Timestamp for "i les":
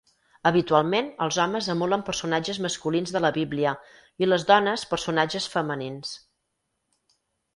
4.25-4.47